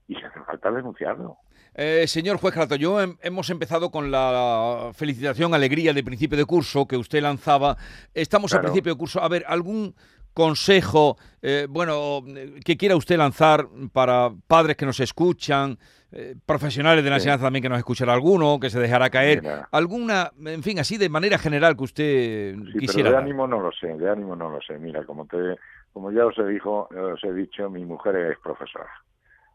y 0.09 0.14
se 0.14 0.26
hace 0.26 0.40
falta 0.40 0.71
denunciarlo. 0.71 1.38
Eh, 1.75 2.06
señor 2.06 2.38
juez 2.38 2.54
yo 2.78 2.99
hemos 3.21 3.50
empezado 3.50 3.90
con 3.90 4.11
la 4.11 4.90
felicitación, 4.95 5.52
alegría 5.52 5.92
de 5.92 6.02
principio 6.02 6.38
de 6.38 6.47
curso 6.47 6.87
que 6.87 6.97
usted 6.97 7.21
lanzaba. 7.21 7.76
Estamos 8.14 8.54
a 8.54 8.61
principio 8.61 8.95
de 8.95 8.99
curso. 8.99 9.21
A 9.21 9.28
ver, 9.28 9.45
¿algún 9.47 9.95
consejo, 10.36 11.16
eh, 11.40 11.66
bueno, 11.66 12.20
que 12.62 12.76
quiera 12.76 12.94
usted 12.94 13.16
lanzar 13.16 13.68
para 13.90 14.30
padres 14.46 14.76
que 14.76 14.84
nos 14.84 15.00
escuchan, 15.00 15.78
eh, 16.12 16.34
profesionales 16.44 17.02
de 17.02 17.08
la 17.08 17.16
enseñanza 17.16 17.46
también 17.46 17.62
que 17.62 17.70
nos 17.70 17.78
escuchará 17.78 18.12
alguno, 18.12 18.60
que 18.60 18.68
se 18.68 18.78
dejará 18.78 19.08
caer? 19.08 19.42
¿Alguna, 19.72 20.30
en 20.44 20.62
fin, 20.62 20.78
así 20.78 20.98
de 20.98 21.08
manera 21.08 21.38
general 21.38 21.74
que 21.74 21.84
usted 21.84 22.54
sí, 22.54 22.78
quisiera? 22.78 23.08
Pero 23.08 23.16
de 23.16 23.22
ánimo 23.22 23.46
no 23.46 23.60
lo 23.60 23.72
sé, 23.72 23.86
de 23.96 24.10
ánimo 24.10 24.36
no 24.36 24.50
lo 24.50 24.60
sé. 24.60 24.78
Mira, 24.78 25.04
como, 25.04 25.24
te, 25.24 25.56
como 25.94 26.12
ya 26.12 26.26
os 26.26 26.36
he, 26.36 26.44
dijo, 26.44 26.86
os 26.90 27.24
he 27.24 27.32
dicho, 27.32 27.70
mi 27.70 27.86
mujer 27.86 28.16
es 28.16 28.38
profesora. 28.40 28.90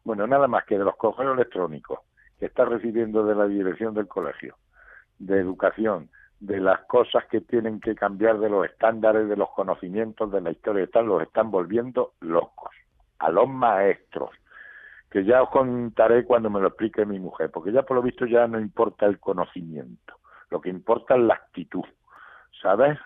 Bueno, 0.04 0.26
nada 0.26 0.48
más 0.48 0.66
que 0.66 0.80
de 0.80 0.84
los 0.84 0.96
correos 0.96 1.36
electrónicos 1.36 2.00
que 2.40 2.48
está 2.48 2.66
recibiendo 2.66 3.24
de 3.24 3.36
la 3.36 3.46
dirección 3.46 3.94
del 3.94 4.08
colegio, 4.08 4.56
de 5.20 5.40
educación, 5.40 6.10
de 6.42 6.60
las 6.60 6.82
cosas 6.86 7.24
que 7.28 7.40
tienen 7.42 7.80
que 7.80 7.94
cambiar 7.94 8.40
de 8.40 8.50
los 8.50 8.66
estándares, 8.66 9.30
de 9.30 9.38
los 9.38 9.50
conocimientos 9.52 10.32
de 10.32 10.42
la 10.42 10.52
historia 10.52 10.88
tal, 10.88 11.06
los 11.06 11.22
están 11.22 11.52
volviendo 11.52 12.14
locos. 12.20 12.72
A 13.20 13.30
los 13.30 13.48
maestros, 13.48 14.32
que 15.12 15.24
ya 15.24 15.44
os 15.44 15.50
contaré 15.50 16.26
cuando 16.26 16.50
me 16.50 16.60
lo 16.60 16.70
explique 16.70 17.06
mi 17.06 17.20
mujer, 17.20 17.52
porque 17.52 17.72
ya 17.72 17.84
por 17.84 17.96
lo 17.96 18.02
visto 18.02 18.26
ya 18.26 18.48
no 18.48 18.60
importa 18.60 19.06
el 19.06 19.20
conocimiento, 19.20 20.16
lo 20.50 20.60
que 20.60 20.70
importa 20.70 21.16
es 21.16 21.22
la 21.22 21.36
actitud, 21.36 21.86
¿sabes? 22.60 22.98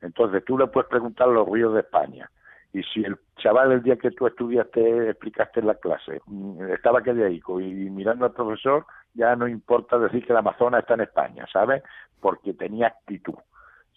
Entonces 0.00 0.44
tú 0.44 0.56
le 0.56 0.68
puedes 0.68 0.88
preguntar 0.88 1.26
los 1.26 1.48
ríos 1.48 1.74
de 1.74 1.80
España, 1.80 2.30
y 2.72 2.84
si 2.84 3.02
el 3.02 3.18
chaval 3.38 3.72
el 3.72 3.82
día 3.82 3.96
que 3.96 4.12
tú 4.12 4.28
estudiaste, 4.28 5.10
explicaste 5.10 5.58
en 5.58 5.66
la 5.66 5.74
clase, 5.74 6.20
mm, 6.26 6.70
estaba 6.70 7.00
dico 7.00 7.60
y 7.60 7.90
mirando 7.90 8.26
al 8.26 8.32
profesor, 8.32 8.86
ya 9.16 9.34
no 9.34 9.48
importa 9.48 9.98
decir 9.98 10.24
que 10.24 10.32
la 10.32 10.40
Amazonas 10.40 10.82
está 10.82 10.94
en 10.94 11.00
España, 11.00 11.46
¿sabes? 11.52 11.82
Porque 12.20 12.54
tenía 12.54 12.88
actitud, 12.88 13.34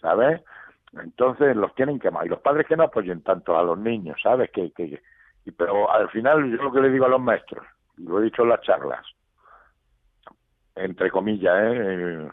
¿sabes? 0.02 0.42
Entonces 0.94 1.56
los 1.56 1.76
tienen 1.76 2.00
que 2.00 2.10
más. 2.10 2.26
Y 2.26 2.30
los 2.30 2.40
padres 2.40 2.66
que 2.68 2.76
no 2.76 2.84
apoyen 2.84 3.22
tanto 3.22 3.58
a 3.58 3.64
los 3.64 3.78
niños, 3.78 4.20
¿sabes? 4.22 4.50
Que, 4.52 4.72
que, 4.72 5.02
pero 5.58 5.92
al 5.92 6.10
final 6.10 6.50
yo 6.50 6.64
lo 6.64 6.72
que 6.72 6.82
le 6.82 6.90
digo 6.90 7.06
a 7.06 7.10
los 7.10 7.22
maestros, 7.22 7.66
lo 7.98 8.20
he 8.20 8.24
dicho 8.24 8.44
en 8.44 8.50
las 8.50 8.62
charlas, 8.62 9.06
entre 10.76 11.12
comillas, 11.12 11.56
¿eh? 11.62 12.30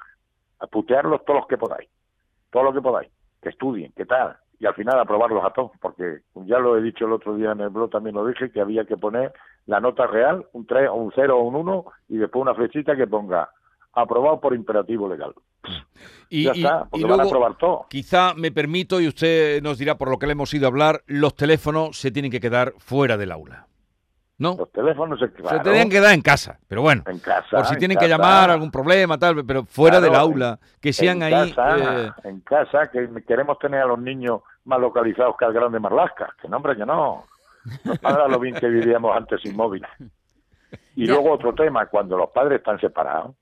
a 0.61 0.67
putearlos 0.67 1.25
todos 1.25 1.41
los 1.41 1.49
que 1.49 1.59
podáis, 1.59 1.91
todo 2.51 2.65
lo 2.65 2.73
que 2.73 2.81
podáis, 2.81 3.11
que 3.43 3.51
estudien, 3.51 3.93
que 3.93 4.07
tal, 4.07 4.37
y 4.59 4.67
al 4.67 4.75
final 4.75 4.99
aprobarlos 4.99 5.45
a 5.45 5.51
todos, 5.51 5.73
porque 5.81 6.21
ya 6.35 6.59
lo 6.59 6.77
he 6.77 6.83
dicho 6.83 7.07
el 7.07 7.13
otro 7.13 7.37
día 7.37 7.53
en 7.53 7.61
el 7.61 7.71
blog, 7.71 7.91
también 7.91 8.17
lo 8.17 8.27
dije, 8.27 8.51
que 8.51 8.61
había 8.61 8.85
que 8.85 8.97
poner 8.97 9.33
la 9.67 9.81
nota 9.81 10.07
real, 10.07 10.47
un 10.53 10.67
3 10.67 10.89
o 10.89 10.95
un 10.95 11.13
0 11.15 11.39
o 11.39 11.43
un 11.43 11.57
1, 11.57 11.85
y 12.09 12.17
después 12.17 12.43
una 12.43 12.55
flechita 12.55 12.97
que 12.97 13.07
ponga 13.07 13.51
aprobado 13.93 14.41
por 14.41 14.55
imperativo 14.55 15.09
legal. 15.09 15.35
Y, 16.29 16.45
ya 16.45 16.53
está, 16.53 16.85
porque 16.85 17.07
van 17.07 17.21
a 17.21 17.25
aprobar 17.25 17.57
todo. 17.57 17.87
Quizá 17.89 18.35
me 18.35 18.53
permito, 18.53 19.01
y 19.01 19.09
usted 19.09 19.63
nos 19.63 19.79
dirá 19.79 19.97
por 19.97 20.11
lo 20.11 20.19
que 20.19 20.27
le 20.27 20.33
hemos 20.33 20.53
ido 20.55 20.67
a 20.67 20.69
hablar, 20.69 21.03
los 21.07 21.35
teléfonos 21.35 21.99
se 21.99 22.11
tienen 22.11 22.31
que 22.31 22.41
quedar 22.41 22.73
fuera 22.79 23.17
del 23.17 23.33
aula. 23.33 23.67
¿No? 24.39 24.55
Los 24.59 24.71
teléfonos 24.71 25.19
se, 25.19 25.29
se 25.29 25.61
tenían 25.61 25.89
que 25.89 26.01
dar 26.01 26.13
en 26.13 26.21
casa, 26.21 26.59
pero 26.69 26.83
bueno, 26.83 27.03
en 27.07 27.19
casa, 27.19 27.57
por 27.57 27.67
si 27.67 27.77
tienen 27.77 27.97
que 27.97 28.09
llamar 28.09 28.51
algún 28.51 28.71
problema, 28.71 29.19
tal, 29.19 29.45
pero 29.45 29.65
fuera 29.65 30.01
del 30.01 30.15
aula, 30.15 30.59
que 30.81 30.93
sean 30.93 31.23
ahí. 31.23 31.55
Eh, 31.57 32.11
en 32.25 32.41
casa, 32.41 32.91
que 32.91 33.09
queremos 33.27 33.59
tener 33.59 33.81
a 33.81 33.87
los 33.87 33.99
niños 33.99 34.43
más 34.65 34.79
localizados 34.79 35.37
que 35.39 35.45
al 35.45 35.53
grande 35.53 35.81
Marlasca, 35.81 36.35
que 36.41 36.49
no, 36.49 36.59
hombre, 36.59 36.77
que 36.77 36.85
no. 36.85 37.25
Ahora 38.03 38.29
lo 38.29 38.39
bien 38.39 38.55
que 38.55 38.69
vivíamos 38.69 39.17
antes 39.17 39.41
sin 39.41 39.57
móvil. 39.57 39.85
Y 40.95 41.07
luego 41.07 41.33
otro 41.33 41.55
tema, 41.55 41.87
cuando 41.87 42.17
los 42.17 42.31
padres 42.31 42.59
están 42.59 42.79
separados, 42.79 43.35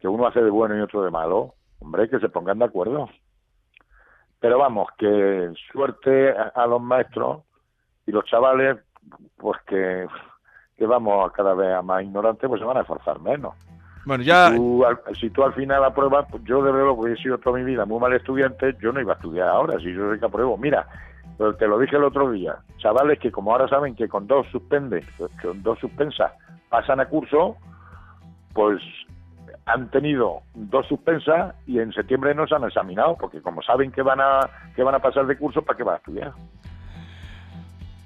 que 0.00 0.08
uno 0.08 0.26
hace 0.26 0.42
de 0.42 0.50
bueno 0.50 0.76
y 0.76 0.80
otro 0.80 1.02
de 1.02 1.10
malo, 1.10 1.54
hombre, 1.78 2.08
que 2.08 2.18
se 2.18 2.28
pongan 2.28 2.58
de 2.58 2.64
acuerdo. 2.64 3.08
Pero 4.40 4.58
vamos, 4.58 4.88
que 4.98 5.52
suerte 5.72 6.32
a 6.32 6.66
los 6.66 6.82
maestros 6.82 7.42
y 8.06 8.10
los 8.10 8.24
chavales, 8.24 8.78
pues 9.36 9.60
que 9.66 10.06
que 10.82 10.86
vamos 10.88 11.24
a 11.24 11.32
cada 11.32 11.54
vez 11.54 11.72
a 11.72 11.80
más 11.80 12.02
ignorantes, 12.02 12.48
pues 12.48 12.60
se 12.60 12.66
van 12.66 12.76
a 12.76 12.80
esforzar 12.80 13.20
menos. 13.20 13.54
Bueno, 14.04 14.24
ya... 14.24 14.50
Si 15.20 15.30
tú, 15.30 15.44
al 15.44 15.54
final 15.54 15.84
apruebas, 15.84 16.26
pues 16.28 16.42
yo 16.42 16.60
de 16.60 16.72
verdad, 16.72 16.92
porque 16.96 17.12
he 17.12 17.16
sido 17.22 17.38
toda 17.38 17.56
mi 17.56 17.64
vida 17.64 17.84
muy 17.86 18.00
mal 18.00 18.12
estudiante, 18.12 18.76
yo 18.82 18.92
no 18.92 19.00
iba 19.00 19.12
a 19.12 19.14
estudiar 19.14 19.46
ahora, 19.46 19.78
si 19.78 19.94
yo 19.94 20.12
sé 20.12 20.18
que 20.18 20.26
apruebo. 20.26 20.58
Mira, 20.58 20.88
te 21.56 21.68
lo 21.68 21.78
dije 21.78 21.94
el 21.94 22.02
otro 22.02 22.32
día, 22.32 22.56
chavales 22.78 23.20
que 23.20 23.30
como 23.30 23.52
ahora 23.52 23.68
saben 23.68 23.94
que 23.94 24.08
con 24.08 24.26
dos 24.26 24.44
suspende, 24.50 25.04
con 25.40 25.62
dos 25.62 25.78
suspensas 25.78 26.32
pasan 26.68 26.98
a 26.98 27.06
curso, 27.06 27.56
pues 28.52 28.82
han 29.66 29.88
tenido 29.90 30.40
dos 30.54 30.84
suspensas 30.88 31.54
y 31.68 31.78
en 31.78 31.92
septiembre 31.92 32.34
no 32.34 32.48
se 32.48 32.56
han 32.56 32.64
examinado, 32.64 33.16
porque 33.16 33.40
como 33.40 33.62
saben 33.62 33.92
que 33.92 34.02
van 34.02 34.20
a 34.20 34.50
que 34.74 34.82
van 34.82 34.96
a 34.96 34.98
pasar 34.98 35.28
de 35.28 35.38
curso, 35.38 35.62
¿para 35.62 35.76
qué 35.76 35.84
van 35.84 35.94
a 35.94 35.98
estudiar? 35.98 36.32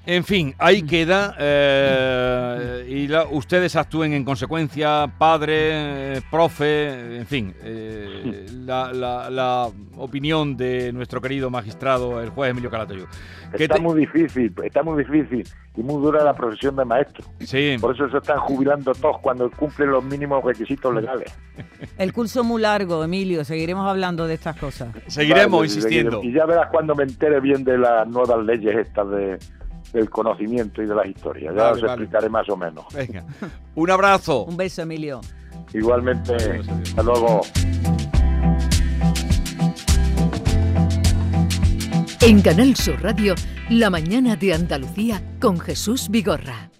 En 0.06 0.22
fin, 0.22 0.54
ahí 0.58 0.82
queda. 0.82 1.34
Eh, 1.36 2.86
y 2.88 3.12
ustedes 3.34 3.75
actúen 3.75 4.12
en 4.12 4.25
consecuencia, 4.25 5.12
padre, 5.18 6.22
profe, 6.30 7.18
en 7.18 7.26
fin. 7.26 7.52
Eh, 7.62 8.46
la, 8.64 9.68
opinión 9.96 10.56
de 10.56 10.92
nuestro 10.92 11.20
querido 11.20 11.50
magistrado, 11.50 12.22
el 12.22 12.30
juez 12.30 12.52
Emilio 12.52 12.70
Calatayud. 12.70 13.06
Está 13.52 13.78
muy 13.78 14.00
difícil, 14.00 14.54
está 14.62 14.82
muy 14.82 15.02
difícil 15.02 15.42
y 15.76 15.82
muy 15.82 16.00
dura 16.02 16.22
la 16.22 16.34
profesión 16.34 16.76
de 16.76 16.84
maestro. 16.84 17.25
Sí. 17.40 17.76
Por 17.80 17.94
eso 17.94 18.08
se 18.08 18.18
están 18.18 18.38
jubilando 18.38 18.92
todos 18.92 19.18
cuando 19.20 19.50
cumplen 19.50 19.90
los 19.90 20.04
mínimos 20.04 20.44
requisitos 20.44 20.94
legales. 20.94 21.34
El 21.98 22.12
curso 22.12 22.44
muy 22.44 22.62
largo, 22.62 23.02
Emilio. 23.02 23.44
Seguiremos 23.44 23.88
hablando 23.88 24.26
de 24.26 24.34
estas 24.34 24.56
cosas. 24.56 24.88
Seguiremos 25.06 25.64
insistiendo. 25.64 26.22
Y 26.22 26.32
ya 26.32 26.46
verás 26.46 26.68
cuando 26.70 26.94
me 26.94 27.02
entere 27.02 27.40
bien 27.40 27.64
de 27.64 27.78
las 27.78 28.06
nuevas 28.06 28.44
leyes 28.44 28.76
estas 28.76 29.10
de 29.10 29.38
del 29.93 30.11
conocimiento 30.11 30.83
y 30.83 30.87
de 30.87 30.95
las 30.95 31.07
historias. 31.07 31.55
Ya 31.55 31.73
os 31.73 31.83
explicaré 31.83 32.28
más 32.28 32.49
o 32.49 32.57
menos. 32.57 32.87
Venga. 32.93 33.25
Un 33.75 33.90
abrazo. 33.90 34.45
Un 34.45 34.57
beso, 34.57 34.83
Emilio. 34.83 35.21
Igualmente. 35.73 36.35
Hasta 36.35 37.02
luego. 37.02 37.40
En 42.21 42.43
Canal 42.43 42.75
Sur 42.75 43.00
Radio, 43.02 43.35
La 43.71 43.90
mañana 43.90 44.37
de 44.37 44.55
Andalucía 44.55 45.23
con 45.40 45.61
Jesús 45.61 46.09
Vigorra. 46.09 46.71